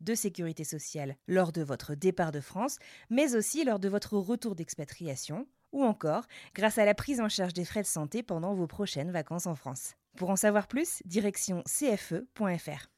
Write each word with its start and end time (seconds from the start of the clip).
de 0.00 0.14
sécurité 0.14 0.64
sociale 0.64 1.16
lors 1.28 1.52
de 1.52 1.62
votre 1.62 1.94
départ 1.94 2.32
de 2.32 2.40
France, 2.40 2.78
mais 3.10 3.34
aussi 3.34 3.64
lors 3.64 3.78
de 3.78 3.88
votre 3.88 4.16
retour 4.16 4.54
d'expatriation, 4.54 5.46
ou 5.72 5.84
encore 5.84 6.24
grâce 6.54 6.78
à 6.78 6.84
la 6.84 6.94
prise 6.94 7.20
en 7.20 7.28
charge 7.28 7.52
des 7.52 7.64
frais 7.64 7.82
de 7.82 7.86
santé 7.86 8.22
pendant 8.22 8.54
vos 8.54 8.66
prochaines 8.66 9.10
vacances 9.10 9.46
en 9.46 9.54
France. 9.54 9.94
Pour 10.16 10.30
en 10.30 10.36
savoir 10.36 10.66
plus, 10.66 11.02
direction 11.04 11.62
cfe.fr. 11.66 12.88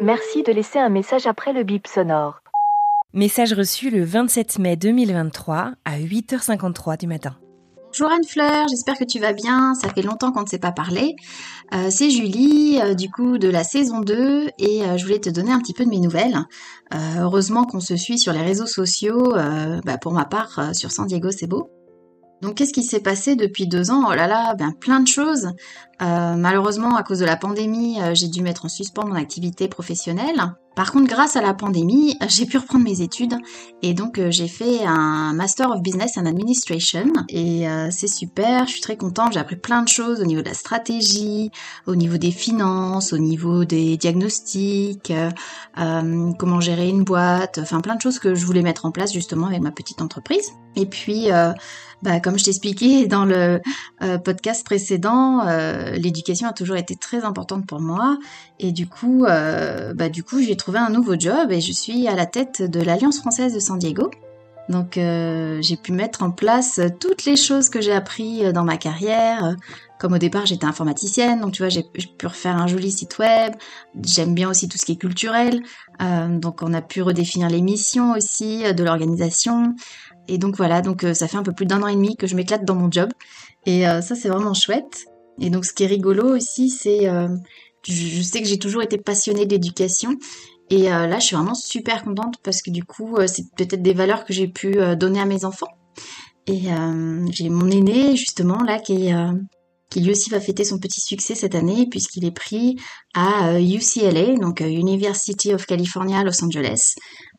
Merci 0.00 0.42
de 0.42 0.52
laisser 0.52 0.80
un 0.80 0.88
message 0.88 1.28
après 1.28 1.52
le 1.52 1.62
bip 1.62 1.86
sonore. 1.86 2.42
Message 3.14 3.52
reçu 3.52 3.90
le 3.90 4.02
27 4.02 4.58
mai 4.58 4.74
2023 4.74 5.74
à 5.92 5.98
8h53 5.98 6.98
du 6.98 7.06
matin. 7.06 7.36
Bonjour 7.88 8.10
Anne-Fleur, 8.10 8.66
j'espère 8.70 8.96
que 8.96 9.04
tu 9.04 9.18
vas 9.18 9.34
bien, 9.34 9.74
ça 9.74 9.90
fait 9.90 10.00
longtemps 10.00 10.32
qu'on 10.32 10.40
ne 10.40 10.46
s'est 10.46 10.58
pas 10.58 10.72
parlé. 10.72 11.14
Euh, 11.74 11.88
c'est 11.90 12.08
Julie, 12.08 12.80
euh, 12.80 12.94
du 12.94 13.10
coup 13.10 13.36
de 13.36 13.48
la 13.48 13.62
saison 13.62 14.00
2, 14.00 14.48
et 14.58 14.84
euh, 14.84 14.96
je 14.96 15.04
voulais 15.04 15.18
te 15.18 15.28
donner 15.28 15.52
un 15.52 15.58
petit 15.58 15.74
peu 15.74 15.84
de 15.84 15.90
mes 15.90 15.98
nouvelles. 15.98 16.38
Heureusement 17.18 17.64
qu'on 17.64 17.80
se 17.80 17.96
suit 17.96 18.18
sur 18.18 18.32
les 18.32 18.40
réseaux 18.40 18.66
sociaux, 18.66 19.34
bah, 19.84 19.98
pour 19.98 20.12
ma 20.12 20.24
part 20.24 20.74
sur 20.74 20.90
San 20.90 21.06
Diego 21.06 21.30
c'est 21.30 21.46
beau. 21.46 21.70
Donc 22.40 22.56
qu'est-ce 22.56 22.72
qui 22.72 22.82
s'est 22.82 23.00
passé 23.00 23.36
depuis 23.36 23.66
deux 23.66 23.90
ans? 23.90 24.04
Oh 24.08 24.14
là 24.14 24.26
là, 24.26 24.54
ben 24.54 24.72
plein 24.72 25.00
de 25.00 25.08
choses. 25.08 25.48
Malheureusement, 26.00 26.96
à 26.96 27.02
cause 27.02 27.20
de 27.20 27.24
la 27.24 27.36
pandémie, 27.36 27.98
j'ai 28.12 28.28
dû 28.28 28.42
mettre 28.42 28.66
en 28.66 28.68
suspens 28.68 29.06
mon 29.06 29.14
activité 29.14 29.68
professionnelle. 29.68 30.54
Par 30.74 30.90
contre, 30.90 31.06
grâce 31.06 31.36
à 31.36 31.42
la 31.42 31.52
pandémie, 31.52 32.16
j'ai 32.28 32.46
pu 32.46 32.56
reprendre 32.56 32.84
mes 32.84 33.02
études 33.02 33.34
et 33.82 33.92
donc 33.92 34.18
euh, 34.18 34.30
j'ai 34.30 34.48
fait 34.48 34.84
un 34.84 35.34
Master 35.34 35.70
of 35.70 35.82
Business 35.82 36.16
and 36.16 36.24
Administration 36.24 37.12
et 37.28 37.68
euh, 37.68 37.88
c'est 37.90 38.08
super, 38.08 38.66
je 38.66 38.72
suis 38.72 38.80
très 38.80 38.96
contente, 38.96 39.34
j'ai 39.34 39.38
appris 39.38 39.56
plein 39.56 39.82
de 39.82 39.88
choses 39.88 40.20
au 40.20 40.24
niveau 40.24 40.40
de 40.40 40.48
la 40.48 40.54
stratégie, 40.54 41.50
au 41.86 41.94
niveau 41.94 42.16
des 42.16 42.30
finances, 42.30 43.12
au 43.12 43.18
niveau 43.18 43.66
des 43.66 43.98
diagnostics, 43.98 45.12
euh, 45.78 46.32
comment 46.38 46.60
gérer 46.60 46.88
une 46.88 47.04
boîte, 47.04 47.58
enfin 47.58 47.80
plein 47.82 47.96
de 47.96 48.00
choses 48.00 48.18
que 48.18 48.34
je 48.34 48.46
voulais 48.46 48.62
mettre 48.62 48.86
en 48.86 48.92
place 48.92 49.12
justement 49.12 49.48
avec 49.48 49.60
ma 49.60 49.72
petite 49.72 50.00
entreprise. 50.00 50.52
Et 50.74 50.86
puis, 50.86 51.28
bah, 52.02 52.18
comme 52.18 52.36
je 52.36 52.44
t'expliquais 52.44 53.06
dans 53.06 53.24
le 53.24 53.60
euh, 54.02 54.18
podcast 54.18 54.64
précédent, 54.64 55.46
euh, 55.46 55.92
l'éducation 55.92 56.48
a 56.48 56.52
toujours 56.52 56.76
été 56.76 56.96
très 56.96 57.24
importante 57.24 57.64
pour 57.64 57.80
moi. 57.80 58.18
Et 58.58 58.72
du 58.72 58.88
coup, 58.88 59.24
euh, 59.24 59.94
bah, 59.94 60.08
du 60.08 60.24
coup, 60.24 60.42
j'ai 60.42 60.56
trouvé 60.56 60.80
un 60.80 60.90
nouveau 60.90 61.14
job 61.18 61.52
et 61.52 61.60
je 61.60 61.72
suis 61.72 62.08
à 62.08 62.16
la 62.16 62.26
tête 62.26 62.62
de 62.62 62.80
l'Alliance 62.80 63.20
française 63.20 63.54
de 63.54 63.60
San 63.60 63.78
Diego. 63.78 64.10
Donc, 64.68 64.92
j'ai 64.94 65.76
pu 65.76 65.92
mettre 65.92 66.22
en 66.22 66.30
place 66.30 66.80
toutes 67.00 67.24
les 67.24 67.36
choses 67.36 67.68
que 67.68 67.80
j'ai 67.80 67.92
appris 67.92 68.52
dans 68.52 68.64
ma 68.64 68.76
carrière. 68.76 69.56
Comme 69.98 70.14
au 70.14 70.18
départ, 70.18 70.46
j'étais 70.46 70.64
informaticienne, 70.64 71.40
donc 71.40 71.52
tu 71.52 71.62
vois, 71.62 71.68
j'ai 71.68 71.82
pu 71.82 72.26
refaire 72.26 72.56
un 72.56 72.68
joli 72.68 72.90
site 72.90 73.18
web. 73.18 73.54
J'aime 74.02 74.34
bien 74.34 74.48
aussi 74.48 74.68
tout 74.68 74.78
ce 74.78 74.86
qui 74.86 74.92
est 74.92 74.96
culturel. 74.96 75.62
Donc, 76.00 76.62
on 76.62 76.72
a 76.72 76.80
pu 76.80 77.02
redéfinir 77.02 77.50
les 77.50 77.60
missions 77.60 78.12
aussi 78.12 78.62
de 78.72 78.84
l'organisation. 78.84 79.74
Et 80.28 80.38
donc 80.38 80.56
voilà, 80.56 80.82
donc 80.82 81.04
euh, 81.04 81.14
ça 81.14 81.28
fait 81.28 81.36
un 81.36 81.42
peu 81.42 81.52
plus 81.52 81.66
d'un 81.66 81.82
an 81.82 81.88
et 81.88 81.94
demi 81.94 82.16
que 82.16 82.26
je 82.26 82.36
m'éclate 82.36 82.64
dans 82.64 82.74
mon 82.74 82.90
job. 82.90 83.10
Et 83.66 83.88
euh, 83.88 84.00
ça, 84.00 84.14
c'est 84.14 84.28
vraiment 84.28 84.54
chouette. 84.54 85.06
Et 85.40 85.50
donc, 85.50 85.64
ce 85.64 85.72
qui 85.72 85.84
est 85.84 85.86
rigolo 85.86 86.36
aussi, 86.36 86.70
c'est... 86.70 87.08
euh, 87.08 87.28
je, 87.86 88.22
sais 88.22 88.40
que 88.40 88.48
j'ai 88.48 88.58
toujours 88.58 88.82
été 88.82 88.98
passionnée 88.98 89.46
d'éducation. 89.46 90.16
Et 90.70 90.84
là, 90.84 91.18
je 91.18 91.26
suis 91.26 91.36
vraiment 91.36 91.54
super 91.54 92.02
contente 92.02 92.36
parce 92.42 92.62
que 92.62 92.70
du 92.70 92.82
coup, 92.82 93.18
c'est 93.26 93.44
peut-être 93.56 93.82
des 93.82 93.92
valeurs 93.92 94.24
que 94.24 94.32
j'ai 94.32 94.48
pu 94.48 94.78
donner 94.96 95.20
à 95.20 95.26
mes 95.26 95.44
enfants. 95.44 95.68
Et 96.46 96.72
euh, 96.72 97.26
j'ai 97.30 97.48
mon 97.48 97.70
aîné, 97.70 98.16
justement, 98.16 98.62
là, 98.62 98.78
qui 98.78 99.08
est... 99.08 99.14
euh, 99.14 99.32
qui 99.90 100.00
lui 100.00 100.12
aussi 100.12 100.30
va 100.30 100.40
fêter 100.40 100.64
son 100.64 100.78
petit 100.78 101.02
succès 101.02 101.34
cette 101.34 101.54
année 101.54 101.86
puisqu'il 101.86 102.24
est 102.24 102.30
pris 102.30 102.78
à 103.12 103.60
UCLA, 103.60 104.38
donc 104.38 104.60
University 104.60 105.52
of 105.52 105.66
California 105.66 106.24
Los 106.24 106.42
Angeles, 106.42 106.94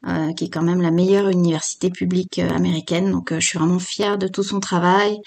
euh, 0.07 0.33
qui 0.33 0.45
est 0.45 0.49
quand 0.49 0.61
même 0.61 0.81
la 0.81 0.91
meilleure 0.91 1.29
université 1.29 1.89
publique 1.89 2.39
euh, 2.39 2.49
américaine. 2.49 3.11
Donc 3.11 3.31
euh, 3.31 3.39
je 3.39 3.47
suis 3.47 3.59
vraiment 3.59 3.79
fière 3.79 4.17
de 4.17 4.27
tout 4.27 4.43
son 4.43 4.59
travail 4.59 5.17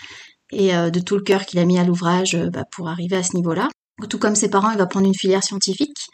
et 0.52 0.74
euh, 0.74 0.90
de 0.90 1.00
tout 1.00 1.16
le 1.16 1.22
cœur 1.22 1.46
qu'il 1.46 1.58
a 1.58 1.64
mis 1.64 1.78
à 1.78 1.84
l'ouvrage 1.84 2.36
bah, 2.52 2.64
pour 2.70 2.88
arriver 2.88 3.16
à 3.16 3.22
ce 3.22 3.36
niveau-là. 3.36 3.68
Tout 4.10 4.18
comme 4.18 4.36
ses 4.36 4.50
parents, 4.50 4.70
il 4.70 4.78
va 4.78 4.86
prendre 4.86 5.06
une 5.06 5.14
filière 5.14 5.42
scientifique 5.42 6.08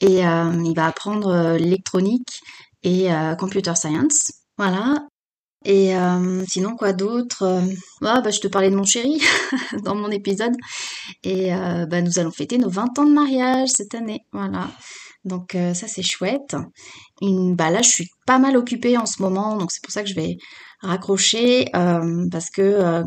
et 0.00 0.20
il 0.20 0.72
va 0.74 0.86
apprendre 0.86 1.56
l'électronique 1.58 2.40
et 2.82 3.08
computer 3.38 3.74
science. 3.74 4.32
Voilà. 4.56 5.06
Et 5.66 5.96
euh, 5.96 6.44
sinon, 6.46 6.76
quoi 6.76 6.92
d'autre 6.92 7.60
ah, 8.02 8.20
bah, 8.20 8.30
Je 8.30 8.38
te 8.38 8.46
parlais 8.46 8.70
de 8.70 8.76
mon 8.76 8.84
chéri 8.84 9.20
dans 9.84 9.96
mon 9.96 10.10
épisode. 10.10 10.54
Et 11.24 11.52
euh, 11.52 11.86
bah, 11.86 12.02
nous 12.02 12.20
allons 12.20 12.30
fêter 12.30 12.56
nos 12.56 12.70
20 12.70 12.98
ans 13.00 13.04
de 13.04 13.12
mariage 13.12 13.70
cette 13.74 13.94
année. 13.94 14.24
Voilà. 14.32 14.70
Donc 15.26 15.54
euh, 15.54 15.74
ça, 15.74 15.88
c'est 15.88 16.02
chouette. 16.02 16.56
Bah, 17.20 17.70
là, 17.70 17.82
je 17.82 17.88
suis 17.88 18.08
pas 18.26 18.38
mal 18.38 18.56
occupée 18.56 18.96
en 18.96 19.06
ce 19.06 19.20
moment. 19.20 19.56
Donc 19.56 19.72
c'est 19.72 19.82
pour 19.82 19.92
ça 19.92 20.02
que 20.02 20.08
je 20.08 20.14
vais 20.14 20.38
raccrocher. 20.80 21.66
euh, 21.74 22.26
parce 22.30 22.48
que 22.50 22.62
euh, 22.62 23.02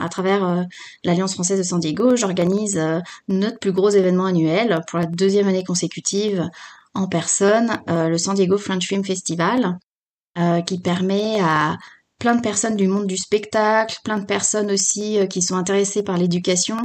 à 0.00 0.08
travers 0.08 0.44
euh, 0.44 0.62
l'Alliance 1.04 1.34
française 1.34 1.58
de 1.58 1.62
San 1.62 1.80
Diego, 1.80 2.16
j'organise 2.16 2.76
euh, 2.76 2.98
notre 3.28 3.58
plus 3.60 3.72
gros 3.72 3.90
événement 3.90 4.24
annuel 4.26 4.80
pour 4.88 4.98
la 4.98 5.06
deuxième 5.06 5.48
année 5.48 5.64
consécutive 5.64 6.48
en 6.94 7.06
personne, 7.06 7.78
euh, 7.88 8.08
le 8.08 8.18
San 8.18 8.34
Diego 8.34 8.58
French 8.58 8.86
Film 8.86 9.04
Festival 9.04 9.78
qui 10.66 10.78
permet 10.78 11.40
à 11.40 11.76
plein 12.20 12.36
de 12.36 12.40
personnes 12.40 12.76
du 12.76 12.86
monde 12.86 13.08
du 13.08 13.16
spectacle, 13.16 13.98
plein 14.04 14.18
de 14.18 14.24
personnes 14.24 14.70
aussi 14.70 15.18
qui 15.28 15.42
sont 15.42 15.56
intéressées 15.56 16.04
par 16.04 16.16
l'éducation 16.16 16.76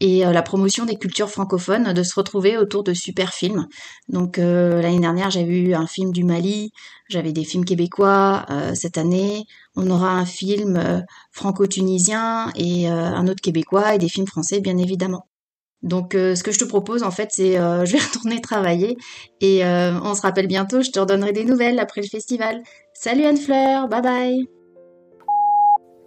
et 0.00 0.24
euh, 0.26 0.32
la 0.32 0.42
promotion 0.42 0.84
des 0.84 0.96
cultures 0.96 1.30
francophones 1.30 1.92
de 1.92 2.02
se 2.02 2.14
retrouver 2.14 2.56
autour 2.56 2.84
de 2.84 2.94
super 2.94 3.32
films. 3.32 3.66
Donc 4.08 4.38
euh, 4.38 4.80
l'année 4.80 5.00
dernière, 5.00 5.30
j'avais 5.30 5.58
eu 5.58 5.74
un 5.74 5.86
film 5.86 6.12
du 6.12 6.24
Mali, 6.24 6.72
j'avais 7.08 7.32
des 7.32 7.44
films 7.44 7.64
québécois. 7.64 8.46
euh, 8.50 8.74
cette 8.74 8.98
année, 8.98 9.44
on 9.76 9.90
aura 9.90 10.12
un 10.12 10.26
film 10.26 10.76
euh, 10.76 11.00
franco-tunisien 11.32 12.52
et 12.56 12.88
euh, 12.90 12.92
un 12.92 13.26
autre 13.26 13.40
québécois 13.42 13.94
et 13.94 13.98
des 13.98 14.08
films 14.08 14.26
français, 14.26 14.60
bien 14.60 14.78
évidemment. 14.78 15.26
Donc 15.82 16.14
ce 16.14 16.42
que 16.42 16.50
je 16.50 16.58
te 16.58 16.64
propose 16.64 17.04
en 17.04 17.12
fait 17.12 17.28
c'est 17.30 17.52
je 17.56 17.92
vais 17.92 18.00
retourner 18.00 18.40
travailler 18.40 18.96
et 19.40 19.64
on 19.64 20.12
se 20.16 20.22
rappelle 20.22 20.48
bientôt, 20.48 20.82
je 20.82 20.90
te 20.90 20.98
redonnerai 20.98 21.32
des 21.32 21.44
nouvelles 21.44 21.78
après 21.78 22.00
le 22.00 22.08
festival. 22.08 22.64
Salut 22.94 23.24
Anne-Fleur, 23.24 23.86
bye 23.88 24.02
bye 24.02 24.57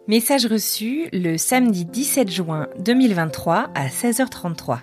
Message 0.08 0.48
reçu 0.48 1.10
le 1.14 1.38
samedi 1.38 1.86
17 1.86 2.32
juin 2.32 2.68
2023 2.80 3.70
à 3.76 3.88
16h33. 3.88 4.80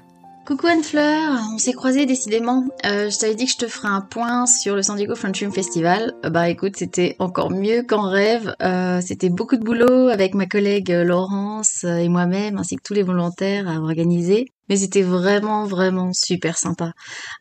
Coucou 0.46 0.68
Anne-Fleur, 0.68 1.40
on 1.52 1.58
s'est 1.58 1.72
croisés 1.72 2.06
décidément. 2.06 2.64
Euh, 2.86 3.10
je 3.10 3.18
t'avais 3.18 3.34
dit 3.34 3.46
que 3.46 3.50
je 3.50 3.56
te 3.56 3.66
ferais 3.66 3.88
un 3.88 4.00
point 4.00 4.46
sur 4.46 4.76
le 4.76 4.82
San 4.82 4.96
Diego 4.96 5.16
French 5.16 5.44
Festival. 5.50 6.14
Euh, 6.24 6.30
bah 6.30 6.48
écoute, 6.48 6.76
c'était 6.76 7.16
encore 7.18 7.50
mieux 7.50 7.82
qu'en 7.82 8.08
rêve. 8.08 8.54
Euh, 8.62 9.00
c'était 9.04 9.28
beaucoup 9.28 9.56
de 9.56 9.64
boulot 9.64 10.06
avec 10.06 10.34
ma 10.34 10.46
collègue 10.46 10.92
euh, 10.92 11.02
Laurence 11.02 11.82
euh, 11.84 11.96
et 11.96 12.08
moi-même, 12.08 12.56
ainsi 12.56 12.76
que 12.76 12.82
tous 12.82 12.94
les 12.94 13.02
volontaires 13.02 13.68
à 13.68 13.80
organiser. 13.80 14.46
Mais 14.68 14.76
c'était 14.76 15.02
vraiment, 15.02 15.64
vraiment 15.64 16.12
super 16.12 16.58
sympa. 16.58 16.92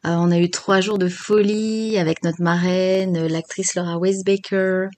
Euh, 0.05 0.15
on 0.17 0.31
a 0.31 0.37
eu 0.39 0.49
trois 0.49 0.81
jours 0.81 0.97
de 0.97 1.07
folie 1.07 1.97
avec 1.97 2.23
notre 2.23 2.41
marraine, 2.41 3.27
l'actrice 3.27 3.75
Laura 3.75 3.97
Weisbaker. 3.97 4.89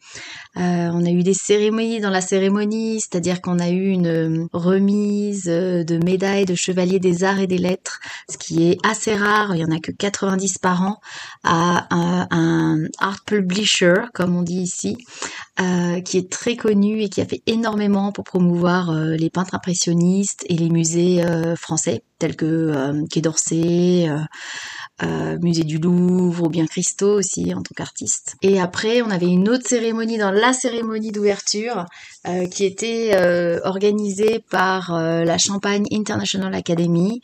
Euh, 0.57 0.89
on 0.93 1.05
a 1.05 1.09
eu 1.09 1.23
des 1.23 1.33
cérémonies 1.33 1.99
dans 1.99 2.09
la 2.09 2.21
cérémonie, 2.21 2.99
c'est-à-dire 2.99 3.41
qu'on 3.41 3.59
a 3.59 3.69
eu 3.69 3.87
une 3.87 4.47
remise 4.53 5.45
de 5.45 6.03
médailles 6.03 6.45
de 6.45 6.55
chevalier 6.55 6.99
des 6.99 7.23
arts 7.23 7.39
et 7.39 7.47
des 7.47 7.57
lettres, 7.57 7.99
ce 8.29 8.37
qui 8.37 8.69
est 8.69 8.77
assez 8.85 9.15
rare. 9.15 9.55
Il 9.55 9.61
y 9.61 9.65
en 9.65 9.71
a 9.71 9.79
que 9.79 9.91
90 9.91 10.57
par 10.59 10.81
an 10.83 10.99
à 11.43 11.87
un, 11.89 12.27
un 12.31 12.87
art 12.99 13.23
publisher, 13.25 13.93
comme 14.13 14.35
on 14.35 14.43
dit 14.43 14.61
ici, 14.61 14.97
euh, 15.59 15.99
qui 15.99 16.17
est 16.17 16.31
très 16.31 16.55
connu 16.55 17.01
et 17.01 17.09
qui 17.09 17.19
a 17.19 17.25
fait 17.25 17.41
énormément 17.45 18.13
pour 18.13 18.23
promouvoir 18.23 18.91
euh, 18.91 19.15
les 19.15 19.29
peintres 19.29 19.55
impressionnistes 19.55 20.45
et 20.47 20.55
les 20.55 20.69
musées 20.69 21.21
euh, 21.25 21.57
français 21.57 22.03
tels 22.19 22.35
que 22.35 23.05
Quai 23.07 23.21
d'Orsay, 23.21 24.09
musée 25.41 25.63
du 25.63 25.77
Louvre 25.77 26.47
ou 26.47 26.49
bien 26.49 26.67
Christo 26.67 27.19
aussi 27.19 27.53
en 27.53 27.61
tant 27.61 27.73
qu'artiste. 27.75 28.35
Et 28.41 28.59
après, 28.59 29.01
on 29.01 29.09
avait 29.09 29.27
une 29.27 29.47
autre 29.49 29.65
cérémonie 29.65 30.17
dans 30.17 30.31
la 30.31 30.51
cérémonie 30.51 31.11
d'ouverture 31.11 31.85
qui 32.51 32.65
était 32.65 33.17
organisée 33.63 34.43
par 34.49 34.91
la 34.93 35.37
Champagne 35.37 35.85
International 35.91 36.53
Academy, 36.53 37.21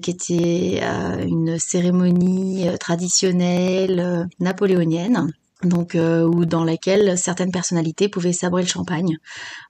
qui 0.00 0.10
était 0.10 0.80
une 1.26 1.58
cérémonie 1.58 2.68
traditionnelle 2.78 4.28
napoléonienne 4.38 5.32
donc 5.64 5.94
euh, 5.94 6.24
ou 6.24 6.44
dans 6.44 6.64
laquelle 6.64 7.16
certaines 7.16 7.52
personnalités 7.52 8.08
pouvaient 8.08 8.32
sabrer 8.32 8.62
le 8.62 8.68
champagne, 8.68 9.18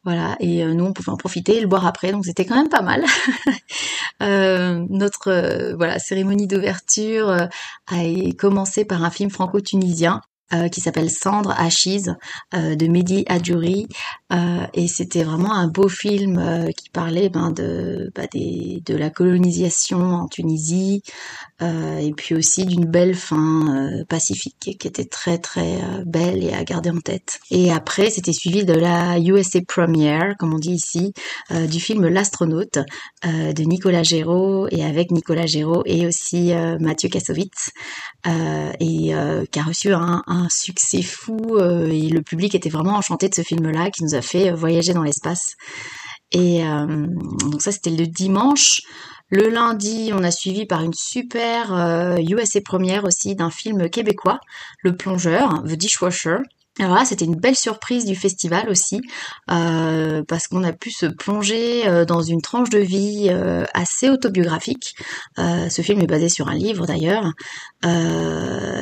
voilà, 0.05 0.37
et 0.41 0.65
euh, 0.65 0.75
nous 0.75 0.85
on 0.85 0.93
pouvait 0.93 1.11
en 1.11 1.17
profiter 1.17 1.59
et 1.59 1.61
le 1.61 1.67
boire 1.67 1.87
après, 1.87 2.13
donc 2.13 2.25
c'était 2.25 2.45
quand 2.45 2.57
même 2.57 2.69
pas 2.69 2.83
mal. 2.83 3.05
euh, 4.23 4.85
notre 4.89 5.29
euh, 5.29 5.75
voilà 5.77 5.99
cérémonie 5.99 6.47
d'ouverture 6.47 7.31
a 7.31 8.31
commencé 8.39 8.85
par 8.85 9.03
un 9.05 9.11
film 9.11 9.31
franco-tunisien 9.31 10.21
euh, 10.55 10.69
qui 10.69 10.83
s'appelle 10.83 11.09
Cendre 11.09 11.55
Achise 11.57 12.15
euh, 12.55 12.75
de 12.75 12.87
Mehdi 12.87 13.25
Adjouri 13.27 13.89
euh, 14.35 14.67
et 14.75 14.87
c'était 14.87 15.23
vraiment 15.23 15.55
un 15.55 15.67
beau 15.67 15.89
film 15.89 16.69
qui 16.77 16.91
parlait 16.91 17.31
ben, 17.31 17.53
de 17.53 18.11
bah, 18.15 18.27
des, 18.31 18.83
de 18.85 18.95
la 18.95 19.09
colonisation 19.09 20.01
en 20.01 20.29
Tunisie 20.29 21.03
et 21.61 22.13
puis 22.17 22.35
aussi 22.35 22.65
d'une 22.65 22.87
belle 22.87 23.15
fin 23.15 24.03
pacifique 24.09 24.77
qui 24.81 24.89
était 24.89 25.05
très 25.05 25.39
très 25.39 25.79
belle 26.05 26.43
et 26.43 26.53
à 26.53 26.65
garder 26.65 26.91
en 26.91 26.99
tête. 26.99 27.39
Et 27.53 27.71
après 27.71 28.11
c'était 28.11 28.33
suivi 28.33 28.65
de 28.65 28.73
la 28.73 29.21
USA 29.21 29.61
Premiere 29.69 30.35
comme 30.41 30.55
on 30.55 30.59
dit 30.59 30.73
ici 30.73 31.13
du 31.51 31.79
film 31.79 32.09
L'astronaute 32.09 32.81
de 33.25 33.63
Nicolas 33.63 34.03
Géraud 34.03 34.67
et 34.73 34.85
avec 34.85 35.13
Nicolas 35.13 35.47
Géraud 35.47 35.85
et 35.87 36.05
aussi 36.05 36.53
Mathieu 36.81 37.09
Kassovitz 37.09 37.71
et 38.27 39.13
qui 39.53 39.59
a 39.61 39.63
reçu 39.65 39.93
un 39.93 40.25
un 40.42 40.42
succès 40.49 41.03
fou 41.03 41.57
euh, 41.57 41.87
et 41.87 42.09
le 42.09 42.23
public 42.23 42.55
était 42.55 42.69
vraiment 42.69 42.97
enchanté 42.97 43.29
de 43.29 43.35
ce 43.35 43.43
film-là 43.43 43.91
qui 43.91 44.05
nous 44.05 44.15
a 44.15 44.23
fait 44.23 44.51
euh, 44.51 44.55
voyager 44.55 44.93
dans 44.93 45.03
l'espace. 45.03 45.57
Et 46.33 46.65
euh, 46.65 47.07
donc 47.51 47.63
ça 47.63 47.73
c'était 47.73 47.91
le 47.91 48.07
dimanche. 48.07 48.83
Le 49.31 49.49
lundi, 49.49 50.11
on 50.13 50.23
a 50.25 50.31
suivi 50.31 50.67
par 50.67 50.83
une 50.83 50.93
super 50.93 52.19
USA 52.19 52.61
première 52.61 53.05
aussi 53.05 53.35
d'un 53.35 53.51
film 53.51 53.89
québécois, 53.89 54.41
Le 54.83 54.95
Plongeur, 54.95 55.63
The 55.63 55.73
Dishwasher, 55.73 56.41
alors 56.79 56.95
là, 56.95 57.05
c'était 57.05 57.27
une 57.27 57.37
belle 57.37 57.55
surprise 57.55 58.07
du 58.07 58.17
festival 58.17 58.71
aussi, 58.71 59.03
euh, 59.51 60.23
parce 60.27 60.49
qu'on 60.49 60.65
a 60.65 60.73
pu 60.73 60.91
se 60.91 61.05
plonger 61.05 61.87
euh, 61.87 62.07
dans 62.07 62.23
une 62.23 62.41
tranche 62.41 62.71
de 62.71 62.79
vie 62.79 63.27
euh, 63.31 63.65
assez 63.75 64.09
autobiographique. 64.09 64.95
ce 65.37 65.83
film 65.83 66.01
est 66.01 66.07
basé 66.07 66.31
sur 66.31 66.49
un 66.49 66.55
livre 66.55 66.87
d'ailleurs, 66.87 67.33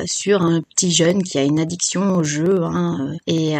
sur 0.06 0.42
un 0.42 0.62
petit 0.62 0.90
jeune 0.90 1.22
qui 1.22 1.38
a 1.38 1.42
une 1.42 1.58
addiction 1.58 2.16
au 2.16 2.22
jeu 2.22 2.62
hein, 2.64 3.14
et, 3.26 3.54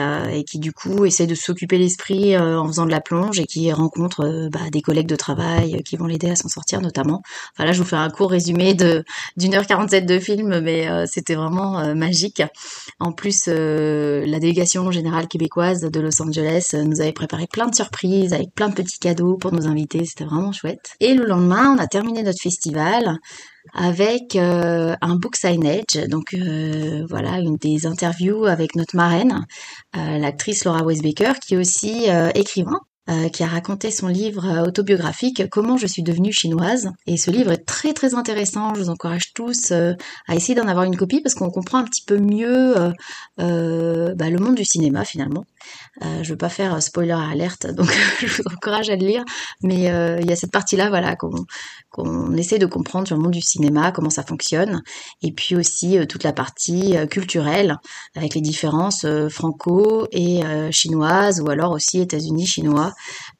qui 0.44 0.58
du 0.58 0.72
coup 0.72 1.04
essaie 1.04 1.26
de 1.26 1.34
s'occuper 1.34 1.78
l'esprit 1.78 2.36
en 2.36 2.66
faisant 2.66 2.86
de 2.86 2.90
la 2.90 3.00
plonge 3.00 3.38
et 3.40 3.44
qui 3.44 3.72
rencontre 3.72 4.48
bah, 4.50 4.70
des 4.72 4.82
collègues 4.82 5.06
de 5.08 5.16
travail 5.16 5.82
qui 5.84 5.96
vont 5.96 6.06
l'aider 6.06 6.30
à 6.30 6.36
s'en 6.36 6.48
sortir 6.48 6.80
notamment. 6.80 7.22
Enfin 7.56 7.70
je 7.72 7.78
vous 7.78 7.88
fais 7.88 7.96
un 7.96 8.10
court 8.10 8.30
résumé 8.30 8.74
de 8.74 9.04
d'une 9.36 9.54
heure 9.54 9.66
47 9.66 10.06
de 10.06 10.18
film, 10.18 10.60
mais 10.60 10.88
c'était 11.06 11.34
vraiment 11.34 11.94
magique. 11.94 12.42
En 12.98 13.12
plus 13.12 13.46
la 13.46 14.38
délégation 14.38 14.90
générale 14.90 15.28
québécoise 15.28 15.82
de 15.82 16.00
Los 16.00 16.20
Angeles 16.22 16.70
euh, 16.74 16.84
nous 16.84 17.00
avait 17.00 17.12
préparé 17.12 17.46
plein 17.46 17.66
de 17.66 17.74
surprises 17.74 18.32
avec 18.32 18.54
plein 18.54 18.68
de 18.68 18.74
petits 18.74 18.98
cadeaux 18.98 19.36
pour 19.36 19.52
nos 19.52 19.66
invités. 19.66 20.04
C'était 20.04 20.24
vraiment 20.24 20.52
chouette. 20.52 20.92
Et 21.00 21.14
le 21.14 21.24
lendemain, 21.24 21.74
on 21.76 21.78
a 21.78 21.86
terminé 21.86 22.22
notre 22.22 22.40
festival 22.40 23.18
avec 23.74 24.36
euh, 24.36 24.94
un 25.00 25.16
book 25.16 25.36
signage, 25.36 26.08
donc 26.08 26.34
euh, 26.34 27.06
voilà 27.08 27.38
une 27.38 27.56
des 27.56 27.86
interviews 27.86 28.44
avec 28.46 28.74
notre 28.76 28.96
marraine, 28.96 29.46
l'actrice 29.94 30.64
Laura 30.64 30.82
Weisbaker, 30.82 31.38
qui 31.40 31.54
est 31.54 31.58
aussi 31.58 32.06
écrivain 32.34 32.80
euh, 33.10 33.28
qui 33.28 33.42
a 33.42 33.46
raconté 33.46 33.90
son 33.90 34.06
livre 34.06 34.46
euh, 34.46 34.62
autobiographique 34.62 35.42
Comment 35.50 35.76
je 35.76 35.86
suis 35.88 36.02
devenue 36.02 36.32
chinoise. 36.32 36.90
Et 37.08 37.16
ce 37.16 37.32
livre 37.32 37.50
est 37.50 37.64
très 37.66 37.92
très 37.92 38.14
intéressant. 38.14 38.72
Je 38.74 38.82
vous 38.82 38.90
encourage 38.90 39.32
tous 39.32 39.72
euh, 39.72 39.94
à 40.28 40.36
essayer 40.36 40.54
d'en 40.54 40.68
avoir 40.68 40.84
une 40.84 40.96
copie 40.96 41.20
parce 41.20 41.34
qu'on 41.34 41.50
comprend 41.50 41.78
un 41.78 41.84
petit 41.84 42.04
peu 42.04 42.18
mieux 42.18 42.74
bah, 43.36 44.30
le 44.30 44.38
monde 44.38 44.54
du 44.54 44.64
cinéma 44.64 45.04
finalement. 45.04 45.44
Euh, 46.02 46.22
je 46.22 46.30
veux 46.30 46.36
pas 46.36 46.48
faire 46.48 46.82
spoiler 46.82 47.12
alerte, 47.12 47.66
donc 47.74 47.90
je 48.20 48.26
vous 48.26 48.42
encourage 48.54 48.90
à 48.90 48.96
le 48.96 49.06
lire. 49.06 49.24
Mais 49.62 49.74
il 50.20 50.28
y 50.28 50.32
a 50.32 50.36
cette 50.36 50.52
partie-là, 50.52 50.88
voilà, 50.88 51.16
qu'on 51.16 52.36
essaie 52.36 52.58
de 52.58 52.66
comprendre 52.66 53.06
sur 53.06 53.16
le 53.16 53.22
monde 53.22 53.32
du 53.32 53.42
cinéma, 53.42 53.92
comment 53.92 54.10
ça 54.10 54.22
fonctionne, 54.22 54.82
et 55.22 55.32
puis 55.32 55.56
aussi 55.56 55.98
toute 56.08 56.24
la 56.24 56.32
partie 56.32 56.96
culturelle 57.08 57.76
avec 58.16 58.34
les 58.34 58.40
différences 58.40 59.06
franco 59.28 60.06
et 60.12 60.40
chinoises, 60.70 61.40
ou 61.40 61.50
alors 61.50 61.72
aussi 61.72 62.00
États-Unis 62.00 62.46
chinois. 62.46 62.92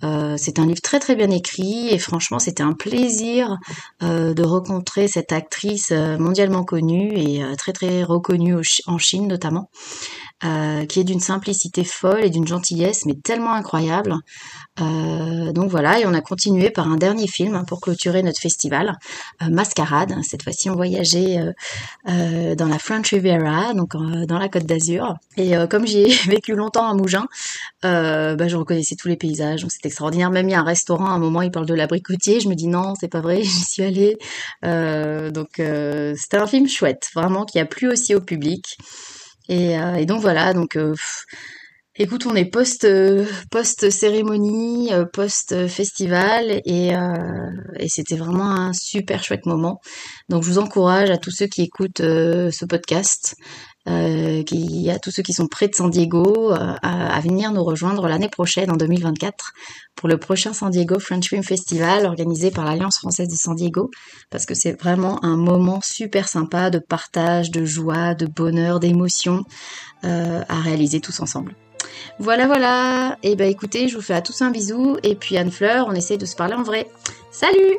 Euh, 0.03 0.37
c'est 0.39 0.59
un 0.59 0.67
livre 0.67 0.81
très 0.81 0.99
très 0.99 1.15
bien 1.15 1.31
écrit 1.31 1.89
et 1.89 1.99
franchement 1.99 2.39
c'était 2.39 2.63
un 2.63 2.73
plaisir 2.73 3.59
euh, 4.03 4.33
de 4.33 4.43
rencontrer 4.43 5.09
cette 5.09 5.33
actrice 5.33 5.91
euh, 5.93 6.19
mondialement 6.19 6.65
connue 6.65 7.13
et 7.15 7.43
très 7.59 7.73
très 7.73 8.03
reconnue 8.03 8.57
en 8.87 8.99
Chine 8.99 9.27
notamment. 9.27 9.71
Euh, 10.43 10.87
qui 10.87 11.01
est 11.01 11.05
d'une 11.05 11.21
simplicité 11.21 11.85
folle 11.85 12.25
et 12.25 12.31
d'une 12.31 12.47
gentillesse, 12.47 13.05
mais 13.05 13.13
tellement 13.13 13.53
incroyable. 13.53 14.15
Euh, 14.81 15.53
donc 15.53 15.71
voilà, 15.71 16.01
et 16.01 16.07
on 16.07 16.15
a 16.15 16.23
continué 16.23 16.71
par 16.71 16.91
un 16.91 16.97
dernier 16.97 17.27
film 17.27 17.63
pour 17.67 17.83
clôturer 17.83 18.23
notre 18.23 18.41
festival, 18.41 18.97
euh, 19.43 19.51
Mascarade. 19.51 20.15
Cette 20.23 20.43
fois-ci, 20.43 20.71
on 20.71 20.77
voyageait 20.77 21.45
dans 22.07 22.69
la 22.69 22.79
French 22.79 23.11
Riviera, 23.11 23.75
donc 23.75 23.93
dans 23.93 24.39
la 24.39 24.49
Côte 24.49 24.65
d'Azur. 24.65 25.15
Et 25.37 25.53
comme 25.69 25.87
j'ai 25.87 26.07
vécu 26.27 26.55
longtemps 26.55 26.89
à 26.89 26.95
Mougins, 26.95 27.27
bah, 27.83 28.49
je 28.49 28.57
reconnaissais 28.57 28.97
tous 28.97 29.09
les 29.09 29.17
paysages, 29.17 29.61
donc 29.61 29.73
c'était 29.73 29.89
extraordinaire. 29.89 30.31
Même 30.31 30.49
il 30.49 30.53
y 30.53 30.55
a 30.55 30.61
un 30.61 30.65
restaurant, 30.65 31.07
à 31.07 31.11
un 31.11 31.19
moment, 31.19 31.43
il 31.43 31.51
parle 31.51 31.67
de 31.67 31.75
l'abricotier. 31.75 32.41
Je 32.41 32.49
me 32.49 32.55
dis 32.55 32.67
non, 32.67 32.95
c'est 32.99 33.09
pas 33.09 33.21
vrai, 33.21 33.43
j'y 33.43 33.51
suis 33.51 33.83
allée. 33.83 34.17
donc 34.63 35.61
c'était 36.17 36.39
un 36.39 36.47
film 36.47 36.67
chouette, 36.67 37.11
vraiment, 37.15 37.45
qui 37.45 37.59
a 37.59 37.67
plu 37.67 37.91
aussi 37.91 38.15
au 38.15 38.23
public. 38.23 38.79
Euh, 39.49 39.95
et, 39.95 40.07
donc 40.07 40.21
voilà, 40.21 40.53
donc 40.53 40.77
euh, 40.77 40.95
écoute, 41.97 42.27
on 42.27 42.35
est 42.35 42.45
post 42.45 42.85
euh, 42.85 43.27
post 43.51 43.91
cérémonie, 43.91 44.91
post 45.13 45.67
festival 45.69 46.61
et, 46.65 46.93
et 47.79 47.89
c'était 47.89 48.17
vraiment 48.17 48.51
un 48.51 48.73
super 48.73 49.25
chouette 49.25 49.47
moment. 49.47 49.81
Donc 50.29 50.43
je 50.45 50.49
vous 50.51 50.59
encourage 50.59 51.11
à 51.11 51.19
tous 51.19 51.31
ceux 51.31 51.47
qui 51.47 51.63
écoutent 51.63 51.99
ce 52.01 52.65
podcast 52.65 53.37
euh, 53.89 54.43
qui, 54.43 54.91
à 54.91 54.99
tous 54.99 55.11
ceux 55.11 55.23
qui 55.23 55.33
sont 55.33 55.47
près 55.47 55.67
de 55.67 55.75
San 55.75 55.89
Diego 55.89 56.53
euh, 56.53 56.75
à, 56.83 57.19
venir 57.21 57.51
nous 57.51 57.65
rejoindre 57.65 58.09
l'année 58.09 58.29
prochaine 58.29 58.71
en 58.71 58.77
2024 58.77 59.55
pour 59.95 60.07
le 60.07 60.19
prochain 60.19 60.53
San 60.53 60.71
Diego 60.71 60.99
French 60.99 61.29
Film 61.29 61.43
Festival 61.43 62.05
organisé 62.05 62.51
par 62.51 62.67
l'Alliance 62.67 62.99
française 62.99 63.29
de 63.29 63.35
San 63.35 63.55
Diego 63.55 63.91
parce 64.29 64.45
que 64.45 64.55
c'est 64.55 64.79
vraiment 64.79 65.25
un 65.25 65.37
moment 65.37 65.81
super 65.81 66.29
sympa 66.29 66.69
de 66.69 66.79
partage, 66.79 67.51
de 67.51 67.65
joie, 67.65 68.15
de 68.15 68.27
bonheur, 68.27 68.81
d'émotion 68.81 69.45
euh, 70.05 70.43
à 70.47 70.61
réaliser 70.61 71.01
tous 71.01 71.21
ensemble. 71.21 71.55
Voilà, 72.19 72.47
voilà. 72.47 73.17
Et 73.23 73.33
eh 73.33 73.37
ben 73.37 73.49
écoutez, 73.49 73.89
je 73.89 73.97
vous 73.97 74.03
fais 74.03 74.15
à 74.15 74.21
tous 74.21 74.43
un 74.43 74.51
bisou 74.51 74.99
et 75.03 75.15
puis 75.15 75.39
Anne 75.39 75.51
Fleur, 75.51 75.87
on 75.89 75.95
essaie 75.95 76.19
de 76.19 76.27
se 76.27 76.37
parler 76.37 76.55
en 76.55 76.63
vrai. 76.63 76.87
Salut 77.33 77.79